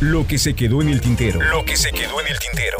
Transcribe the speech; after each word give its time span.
Lo 0.00 0.26
que 0.26 0.36
se 0.36 0.52
quedó 0.52 0.82
en 0.82 0.90
el 0.90 1.00
tintero. 1.00 1.40
Lo 1.40 1.64
que 1.64 1.74
se 1.74 1.90
quedó 1.90 2.20
en 2.20 2.26
el 2.26 2.38
tintero. 2.38 2.76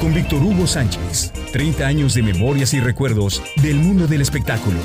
Con 0.00 0.14
Víctor 0.14 0.40
Hugo 0.40 0.68
Sánchez. 0.68 1.32
30 1.50 1.84
años 1.84 2.14
de 2.14 2.22
memorias 2.22 2.74
y 2.74 2.80
recuerdos 2.80 3.42
del 3.60 3.74
mundo 3.74 4.06
del 4.06 4.20
espectáculo. 4.20 4.78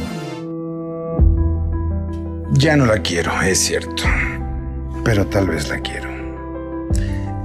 Ya 2.54 2.76
no 2.76 2.88
la 2.88 3.04
quiero, 3.04 3.40
es 3.44 3.60
cierto. 3.60 4.02
Pero 5.06 5.28
tal 5.28 5.48
vez 5.48 5.70
la 5.70 5.80
quiero. 5.80 6.10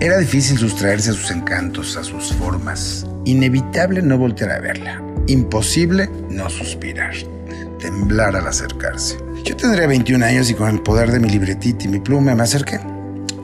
Era 0.00 0.16
difícil 0.16 0.56
sustraerse 0.56 1.10
a 1.10 1.12
sus 1.14 1.30
encantos, 1.30 1.98
a 1.98 2.02
sus 2.02 2.32
formas. 2.32 3.06
Inevitable 3.26 4.00
no 4.00 4.16
voltear 4.16 4.52
a 4.52 4.60
verla. 4.60 5.02
Imposible 5.26 6.08
no 6.30 6.48
suspirar. 6.48 7.14
Temblar 7.78 8.36
al 8.36 8.46
acercarse. 8.46 9.18
Yo 9.44 9.54
tendría 9.54 9.86
21 9.86 10.24
años 10.24 10.48
y 10.48 10.54
con 10.54 10.70
el 10.70 10.80
poder 10.80 11.12
de 11.12 11.20
mi 11.20 11.28
libretita 11.28 11.84
y 11.84 11.88
mi 11.88 12.00
pluma 12.00 12.34
me 12.34 12.42
acerqué. 12.42 12.80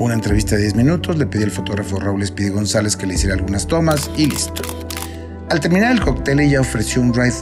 Una 0.00 0.14
entrevista 0.14 0.56
de 0.56 0.62
10 0.62 0.76
minutos, 0.76 1.18
le 1.18 1.26
pedí 1.26 1.42
al 1.44 1.50
fotógrafo 1.50 2.00
Raúl 2.00 2.22
Espidi 2.22 2.48
González 2.48 2.96
que 2.96 3.06
le 3.06 3.16
hiciera 3.16 3.34
algunas 3.34 3.66
tomas 3.66 4.10
y 4.16 4.28
listo. 4.28 4.62
Al 5.50 5.60
terminar 5.60 5.92
el 5.92 6.00
cóctel 6.00 6.40
ella 6.40 6.62
ofreció 6.62 7.02
un 7.02 7.12
ride 7.12 7.34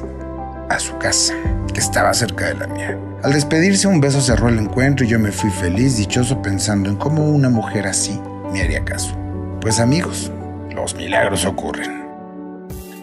a 0.68 0.80
su 0.80 0.98
casa, 0.98 1.34
que 1.72 1.78
estaba 1.78 2.12
cerca 2.12 2.46
de 2.46 2.54
la 2.54 2.66
mía. 2.66 2.98
Al 3.22 3.32
despedirse 3.32 3.86
un 3.86 4.00
beso 4.00 4.20
cerró 4.20 4.48
el 4.48 4.58
encuentro 4.58 5.06
y 5.06 5.08
yo 5.08 5.20
me 5.20 5.30
fui 5.30 5.50
feliz, 5.50 5.98
dichoso 5.98 6.42
pensando 6.42 6.90
en 6.90 6.96
cómo 6.96 7.30
una 7.30 7.48
mujer 7.48 7.86
así 7.86 8.20
me 8.52 8.60
haría 8.60 8.84
caso. 8.84 9.16
Pues 9.60 9.78
amigos, 9.78 10.32
los 10.74 10.96
milagros 10.96 11.44
ocurren. 11.44 12.08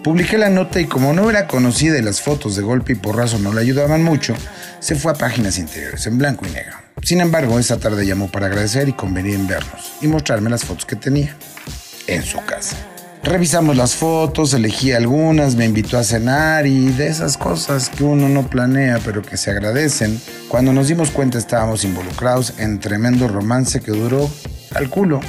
Publiqué 0.04 0.38
la 0.38 0.50
nota 0.50 0.82
y 0.82 0.86
como 0.86 1.14
no 1.14 1.30
era 1.30 1.48
conocida 1.48 1.98
y 1.98 2.02
las 2.02 2.20
fotos 2.20 2.58
de 2.58 2.62
golpe 2.62 2.92
y 2.92 2.96
porrazo 2.96 3.40
no 3.40 3.54
le 3.54 3.62
ayudaban 3.62 4.04
mucho, 4.04 4.36
se 4.80 4.96
fue 4.96 5.14
a 5.14 5.16
páginas 5.16 5.58
interiores 5.58 6.06
en 6.08 6.18
blanco 6.18 6.46
y 6.46 6.52
negro. 6.52 6.85
Sin 7.06 7.22
embargo, 7.22 7.60
esa 7.60 7.78
tarde 7.78 8.04
llamó 8.04 8.30
para 8.30 8.48
agradecer 8.48 8.90
y 8.90 8.94
convenir 8.94 9.36
en 9.36 9.46
vernos 9.46 9.94
y 10.02 10.08
mostrarme 10.08 10.50
las 10.50 10.66
fotos 10.66 10.88
que 10.88 10.96
tenía 10.96 11.38
en 12.08 12.24
su 12.24 12.44
casa. 12.44 12.78
Revisamos 13.22 13.78
las 13.78 13.94
fotos, 13.94 14.56
elegí 14.56 14.92
algunas, 14.92 15.54
me 15.54 15.66
invitó 15.66 16.00
a 16.00 16.04
cenar 16.04 16.66
y 16.66 16.88
de 16.88 17.06
esas 17.06 17.38
cosas 17.38 17.90
que 17.90 18.04
uno 18.04 18.28
no 18.28 18.48
planea 18.48 19.00
pero 19.06 19.22
que 19.22 19.38
se 19.38 19.52
agradecen. 19.52 20.20
Cuando 20.50 20.74
nos 20.74 20.88
dimos 20.88 21.12
cuenta 21.12 21.38
estábamos 21.38 21.84
involucrados 21.84 22.56
en 22.58 22.80
tremendo 22.80 23.28
romance 23.28 23.82
que 23.82 23.92
duró, 23.92 24.28
al 24.74 24.90
culo, 24.90 25.22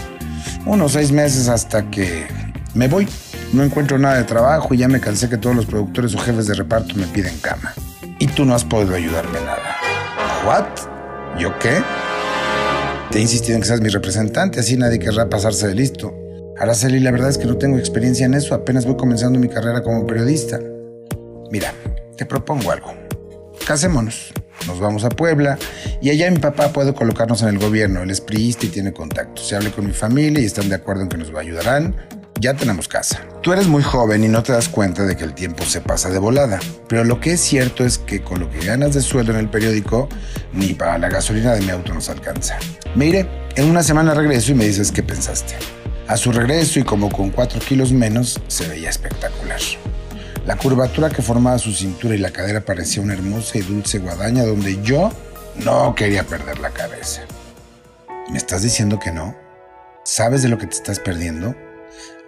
unos 0.64 0.92
seis 0.92 1.12
meses 1.12 1.48
hasta 1.48 1.90
que 1.90 2.26
me 2.72 2.88
voy. 2.88 3.06
No 3.52 3.62
encuentro 3.62 3.98
nada 3.98 4.16
de 4.16 4.24
trabajo 4.24 4.72
y 4.72 4.78
ya 4.78 4.88
me 4.88 4.98
cansé 4.98 5.28
que 5.28 5.36
todos 5.36 5.54
los 5.54 5.66
productores 5.66 6.14
o 6.14 6.18
jefes 6.18 6.46
de 6.46 6.54
reparto 6.54 6.94
me 6.94 7.06
piden 7.06 7.38
cama. 7.40 7.74
Y 8.18 8.28
tú 8.28 8.46
no 8.46 8.54
has 8.54 8.64
podido 8.64 8.94
ayudarme 8.94 9.40
nada. 9.40 9.76
¿What? 10.46 10.95
¿Yo 11.38 11.58
qué? 11.58 11.82
Te 13.10 13.18
he 13.18 13.20
insistido 13.20 13.56
en 13.56 13.60
que 13.60 13.68
seas 13.68 13.82
mi 13.82 13.90
representante, 13.90 14.60
así 14.60 14.76
nadie 14.76 14.98
querrá 14.98 15.28
pasarse 15.28 15.68
de 15.68 15.74
listo. 15.74 16.14
Araceli, 16.58 16.98
la 17.00 17.10
verdad 17.10 17.28
es 17.28 17.36
que 17.36 17.44
no 17.44 17.58
tengo 17.58 17.76
experiencia 17.76 18.24
en 18.24 18.32
eso, 18.32 18.54
apenas 18.54 18.86
voy 18.86 18.96
comenzando 18.96 19.38
mi 19.38 19.48
carrera 19.48 19.82
como 19.82 20.06
periodista. 20.06 20.58
Mira, 21.50 21.74
te 22.16 22.24
propongo 22.24 22.70
algo. 22.70 22.94
Casémonos. 23.66 24.32
Nos 24.66 24.80
vamos 24.80 25.04
a 25.04 25.10
Puebla 25.10 25.58
y 26.00 26.10
allá 26.10 26.30
mi 26.30 26.38
papá 26.38 26.72
puede 26.72 26.94
colocarnos 26.94 27.42
en 27.42 27.48
el 27.48 27.58
gobierno. 27.58 28.02
Él 28.02 28.10
es 28.10 28.20
priista 28.20 28.66
y 28.66 28.70
tiene 28.70 28.92
contactos. 28.92 29.46
Se 29.46 29.54
hable 29.54 29.70
con 29.70 29.86
mi 29.86 29.92
familia 29.92 30.40
y 30.40 30.46
están 30.46 30.68
de 30.68 30.74
acuerdo 30.74 31.02
en 31.02 31.08
que 31.08 31.18
nos 31.18 31.32
ayudarán 31.34 31.94
ya 32.40 32.54
tenemos 32.54 32.88
casa. 32.88 33.26
Tú 33.42 33.52
eres 33.52 33.66
muy 33.66 33.82
joven 33.82 34.24
y 34.24 34.28
no 34.28 34.42
te 34.42 34.52
das 34.52 34.68
cuenta 34.68 35.04
de 35.04 35.16
que 35.16 35.24
el 35.24 35.34
tiempo 35.34 35.64
se 35.64 35.80
pasa 35.80 36.10
de 36.10 36.18
volada, 36.18 36.58
pero 36.88 37.04
lo 37.04 37.20
que 37.20 37.32
es 37.32 37.40
cierto 37.40 37.84
es 37.84 37.98
que 37.98 38.22
con 38.22 38.40
lo 38.40 38.50
que 38.50 38.64
ganas 38.64 38.94
de 38.94 39.00
sueldo 39.00 39.32
en 39.32 39.38
el 39.38 39.48
periódico, 39.48 40.08
ni 40.52 40.74
para 40.74 40.98
la 40.98 41.08
gasolina 41.08 41.54
de 41.54 41.60
mi 41.62 41.70
auto 41.70 41.94
nos 41.94 42.08
alcanza. 42.08 42.58
Me 42.94 43.06
iré, 43.06 43.28
en 43.56 43.70
una 43.70 43.82
semana 43.82 44.14
regreso 44.14 44.52
y 44.52 44.54
me 44.54 44.66
dices 44.66 44.92
qué 44.92 45.02
pensaste. 45.02 45.54
A 46.08 46.16
su 46.16 46.30
regreso 46.30 46.78
y 46.78 46.84
como 46.84 47.10
con 47.10 47.30
4 47.30 47.60
kilos 47.60 47.92
menos, 47.92 48.40
se 48.48 48.68
veía 48.68 48.90
espectacular. 48.90 49.60
La 50.46 50.56
curvatura 50.56 51.10
que 51.10 51.22
formaba 51.22 51.58
su 51.58 51.72
cintura 51.72 52.14
y 52.14 52.18
la 52.18 52.30
cadera 52.30 52.60
parecía 52.60 53.02
una 53.02 53.14
hermosa 53.14 53.58
y 53.58 53.62
dulce 53.62 53.98
guadaña 53.98 54.44
donde 54.44 54.80
yo 54.82 55.10
no 55.64 55.94
quería 55.94 56.22
perder 56.22 56.60
la 56.60 56.70
cabeza. 56.70 57.22
¿Me 58.30 58.38
estás 58.38 58.62
diciendo 58.62 59.00
que 59.00 59.10
no? 59.10 59.34
¿Sabes 60.04 60.42
de 60.42 60.48
lo 60.48 60.58
que 60.58 60.66
te 60.66 60.76
estás 60.76 61.00
perdiendo? 61.00 61.56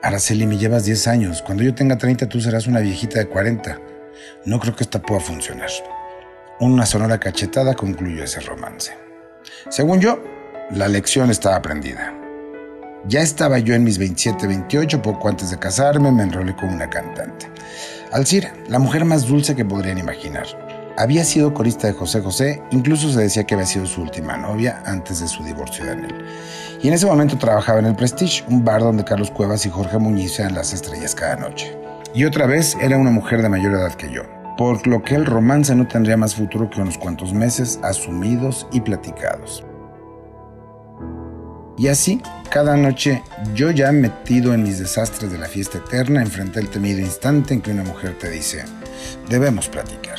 Araceli, 0.01 0.47
me 0.47 0.59
llevas 0.59 0.85
10 0.85 1.09
años. 1.09 1.43
Cuando 1.43 1.65
yo 1.65 1.75
tenga 1.75 1.99
30, 1.99 2.29
tú 2.29 2.41
serás 2.41 2.69
una 2.69 2.79
viejita 2.79 3.19
de 3.19 3.27
40. 3.27 3.81
No 4.45 4.61
creo 4.61 4.77
que 4.77 4.85
esta 4.85 5.03
pueda 5.03 5.21
funcionar. 5.21 5.69
Una 6.61 6.87
sonora 6.87 7.19
cachetada 7.19 7.75
concluyó 7.75 8.23
ese 8.23 8.39
romance. 8.41 8.93
Según 9.69 10.01
yo, 10.01 10.23
la 10.71 10.87
lección 10.87 11.31
estaba 11.31 11.57
aprendida. 11.57 12.15
Ya 13.07 13.23
estaba 13.23 13.59
yo 13.59 13.75
en 13.75 13.83
mis 13.83 13.99
27, 13.99 14.47
28, 14.47 15.03
poco 15.03 15.29
antes 15.29 15.51
de 15.51 15.59
casarme, 15.59 16.13
me 16.13 16.23
enrolé 16.23 16.55
con 16.55 16.69
una 16.69 16.89
cantante. 16.89 17.51
Alcira, 18.13 18.55
la 18.69 18.79
mujer 18.79 19.05
más 19.05 19.27
dulce 19.27 19.57
que 19.57 19.65
podrían 19.65 19.99
imaginar. 19.99 20.47
Había 20.99 21.23
sido 21.23 21.55
corista 21.55 21.87
de 21.87 21.93
José 21.93 22.21
José, 22.23 22.61
incluso 22.73 23.09
se 23.13 23.21
decía 23.21 23.45
que 23.45 23.55
había 23.55 23.69
sido 23.69 23.87
su 23.87 24.03
última 24.03 24.37
novia 24.37 24.83
antes 24.85 25.21
de 25.21 25.29
su 25.29 25.45
divorcio 25.45 25.85
de 25.85 25.91
Daniel. 25.91 26.27
Y 26.83 26.89
en 26.89 26.95
ese 26.95 27.07
momento 27.07 27.39
trabajaba 27.39 27.79
en 27.79 27.87
el 27.87 27.95
Prestige, 27.95 28.43
un 28.49 28.65
bar 28.65 28.81
donde 28.81 29.05
Carlos 29.05 29.31
Cuevas 29.31 29.65
y 29.65 29.71
Jorge 29.71 29.97
Muñiz 29.99 30.41
eran 30.41 30.57
las 30.57 30.73
estrellas 30.73 31.15
cada 31.15 31.37
noche. 31.37 31.79
Y 32.15 32.25
otra 32.25 32.47
vez 32.47 32.77
era 32.81 32.99
una 32.99 33.13
mujer 33.13 33.43
de 33.43 33.49
mayor 33.49 33.75
edad 33.75 33.95
que 33.95 34.11
yo, 34.11 34.23
por 34.57 34.85
lo 34.89 35.01
que 35.05 35.15
el 35.15 35.25
romance 35.25 35.73
no 35.77 35.87
tendría 35.87 36.17
más 36.17 36.35
futuro 36.35 36.69
que 36.69 36.81
unos 36.81 36.99
cuantos 36.99 37.33
meses 37.33 37.79
asumidos 37.85 38.67
y 38.73 38.81
platicados. 38.81 39.65
Y 41.77 41.87
así, 41.87 42.21
cada 42.51 42.77
noche, 42.77 43.23
yo 43.55 43.71
ya 43.71 43.93
metido 43.93 44.53
en 44.53 44.65
mis 44.65 44.81
desastres 44.81 45.31
de 45.31 45.39
la 45.39 45.47
fiesta 45.47 45.79
eterna, 45.79 46.23
enfrenté 46.23 46.59
el 46.59 46.71
temido 46.71 46.99
instante 46.99 47.55
en 47.55 47.61
que 47.61 47.71
una 47.71 47.85
mujer 47.85 48.19
te 48.19 48.29
dice, 48.31 48.65
debemos 49.29 49.69
platicar. 49.69 50.19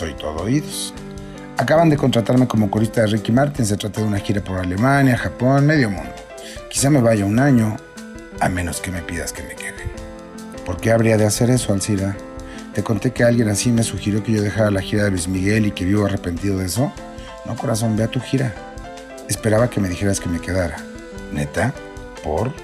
Soy 0.00 0.14
todo 0.14 0.44
oídos. 0.44 0.94
Acaban 1.58 1.90
de 1.90 1.98
contratarme 1.98 2.48
como 2.48 2.70
corista 2.70 3.02
de 3.02 3.08
Ricky 3.08 3.32
Martin. 3.32 3.66
Se 3.66 3.76
trata 3.76 4.00
de 4.00 4.06
una 4.06 4.18
gira 4.18 4.42
por 4.42 4.58
Alemania, 4.58 5.14
Japón, 5.14 5.66
medio 5.66 5.90
mundo. 5.90 6.10
Quizá 6.70 6.88
me 6.88 7.02
vaya 7.02 7.26
un 7.26 7.38
año, 7.38 7.76
a 8.40 8.48
menos 8.48 8.80
que 8.80 8.90
me 8.90 9.02
pidas 9.02 9.34
que 9.34 9.42
me 9.42 9.54
quede. 9.54 9.84
¿Por 10.64 10.78
qué 10.78 10.90
habría 10.90 11.18
de 11.18 11.26
hacer 11.26 11.50
eso, 11.50 11.74
Alcira? 11.74 12.16
Te 12.72 12.82
conté 12.82 13.10
que 13.10 13.24
alguien 13.24 13.50
así 13.50 13.70
me 13.72 13.82
sugirió 13.82 14.24
que 14.24 14.32
yo 14.32 14.40
dejara 14.40 14.70
la 14.70 14.80
gira 14.80 15.04
de 15.04 15.10
Luis 15.10 15.28
Miguel 15.28 15.66
y 15.66 15.72
que 15.72 15.84
vivo 15.84 16.06
arrepentido 16.06 16.56
de 16.56 16.64
eso. 16.64 16.90
No, 17.44 17.54
corazón, 17.54 17.94
ve 17.94 18.04
a 18.04 18.08
tu 18.08 18.20
gira. 18.20 18.54
Esperaba 19.28 19.68
que 19.68 19.80
me 19.80 19.90
dijeras 19.90 20.18
que 20.18 20.30
me 20.30 20.40
quedara. 20.40 20.78
¿Neta? 21.30 21.74
¿Por? 22.24 22.54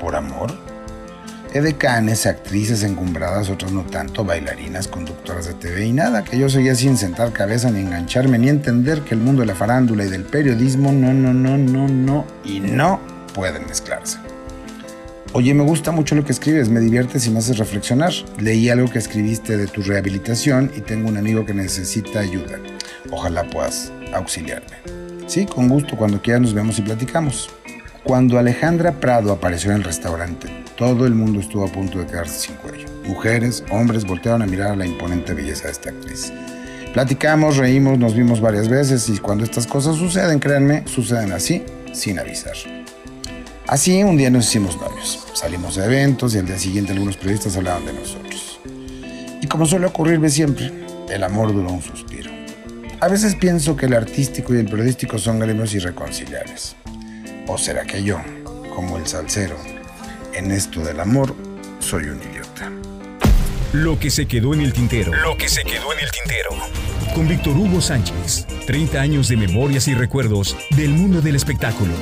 ¿Por 0.00 0.16
amor? 0.16 0.69
Edecanes, 1.52 2.26
actrices 2.26 2.84
encumbradas, 2.84 3.50
otras 3.50 3.72
no 3.72 3.82
tanto, 3.82 4.24
bailarinas, 4.24 4.86
conductoras 4.86 5.46
de 5.46 5.54
TV 5.54 5.86
y 5.86 5.92
nada, 5.92 6.22
que 6.22 6.38
yo 6.38 6.48
seguía 6.48 6.76
sin 6.76 6.96
sentar 6.96 7.32
cabeza 7.32 7.72
ni 7.72 7.80
engancharme 7.80 8.38
ni 8.38 8.48
entender 8.48 9.00
que 9.00 9.14
el 9.14 9.20
mundo 9.20 9.40
de 9.40 9.46
la 9.46 9.56
farándula 9.56 10.04
y 10.04 10.08
del 10.08 10.22
periodismo 10.22 10.92
no, 10.92 11.12
no, 11.12 11.34
no, 11.34 11.58
no, 11.58 11.88
no 11.88 12.24
y 12.44 12.60
no 12.60 13.00
pueden 13.34 13.66
mezclarse. 13.66 14.18
Oye, 15.32 15.52
me 15.52 15.64
gusta 15.64 15.90
mucho 15.90 16.14
lo 16.14 16.24
que 16.24 16.30
escribes, 16.30 16.68
me 16.68 16.78
diviertes 16.78 17.26
y 17.26 17.30
me 17.30 17.40
haces 17.40 17.58
reflexionar. 17.58 18.12
Leí 18.38 18.68
algo 18.68 18.88
que 18.88 19.00
escribiste 19.00 19.56
de 19.56 19.66
tu 19.66 19.82
rehabilitación 19.82 20.70
y 20.76 20.80
tengo 20.82 21.08
un 21.08 21.16
amigo 21.16 21.44
que 21.44 21.54
necesita 21.54 22.20
ayuda. 22.20 22.58
Ojalá 23.10 23.42
puedas 23.50 23.92
auxiliarme. 24.12 24.76
Sí, 25.26 25.46
con 25.46 25.68
gusto, 25.68 25.96
cuando 25.96 26.22
quieras 26.22 26.42
nos 26.42 26.54
vemos 26.54 26.78
y 26.78 26.82
platicamos. 26.82 27.50
Cuando 28.10 28.40
Alejandra 28.40 28.98
Prado 28.98 29.30
apareció 29.30 29.70
en 29.70 29.76
el 29.76 29.84
restaurante, 29.84 30.48
todo 30.76 31.06
el 31.06 31.14
mundo 31.14 31.38
estuvo 31.38 31.64
a 31.64 31.70
punto 31.70 32.00
de 32.00 32.06
quedarse 32.06 32.48
sin 32.48 32.56
cuello. 32.56 32.88
Mujeres, 33.04 33.62
hombres 33.70 34.04
voltearon 34.04 34.42
a 34.42 34.46
mirar 34.46 34.72
a 34.72 34.74
la 34.74 34.84
imponente 34.84 35.32
belleza 35.32 35.66
de 35.66 35.70
esta 35.70 35.90
actriz. 35.90 36.32
Platicamos, 36.92 37.56
reímos, 37.56 38.00
nos 38.00 38.16
vimos 38.16 38.40
varias 38.40 38.68
veces 38.68 39.08
y 39.10 39.18
cuando 39.18 39.44
estas 39.44 39.68
cosas 39.68 39.94
suceden, 39.94 40.40
créanme, 40.40 40.82
suceden 40.88 41.30
así, 41.30 41.62
sin 41.92 42.18
avisar. 42.18 42.56
Así, 43.68 44.02
un 44.02 44.16
día 44.16 44.28
nos 44.28 44.48
hicimos 44.48 44.76
novios. 44.80 45.28
Salimos 45.32 45.78
a 45.78 45.84
eventos 45.84 46.34
y 46.34 46.38
al 46.38 46.46
día 46.46 46.58
siguiente 46.58 46.90
algunos 46.90 47.16
periodistas 47.16 47.56
hablaban 47.56 47.86
de 47.86 47.92
nosotros. 47.92 48.58
Y 49.40 49.46
como 49.46 49.66
suele 49.66 49.86
ocurrirme 49.86 50.30
siempre, 50.30 50.72
el 51.08 51.22
amor 51.22 51.52
duró 51.52 51.70
un 51.70 51.80
suspiro. 51.80 52.32
A 52.98 53.06
veces 53.06 53.36
pienso 53.36 53.76
que 53.76 53.86
el 53.86 53.94
artístico 53.94 54.52
y 54.52 54.58
el 54.58 54.68
periodístico 54.68 55.16
son 55.16 55.38
gremios 55.38 55.72
irreconciliables. 55.74 56.74
¿O 57.52 57.58
será 57.58 57.84
que 57.84 58.04
yo, 58.04 58.20
como 58.76 58.96
el 58.96 59.08
salsero, 59.08 59.56
en 60.32 60.52
esto 60.52 60.84
del 60.84 61.00
amor, 61.00 61.34
soy 61.80 62.04
un 62.04 62.22
idiota? 62.22 62.70
Lo 63.72 63.98
que 63.98 64.08
se 64.08 64.26
quedó 64.26 64.54
en 64.54 64.60
el 64.60 64.72
tintero. 64.72 65.12
Lo 65.12 65.36
que 65.36 65.48
se 65.48 65.64
quedó 65.64 65.92
en 65.92 65.98
el 65.98 66.08
tintero. 66.12 66.50
Con 67.12 67.26
Víctor 67.26 67.56
Hugo 67.56 67.80
Sánchez. 67.80 68.46
30 68.68 69.00
años 69.00 69.26
de 69.26 69.36
memorias 69.36 69.88
y 69.88 69.94
recuerdos 69.94 70.56
del 70.76 70.90
mundo 70.90 71.20
del 71.22 71.34
espectáculo. 71.34 71.94